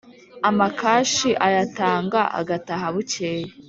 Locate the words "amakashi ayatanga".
0.49-2.19